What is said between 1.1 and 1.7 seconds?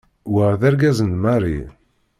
Mary.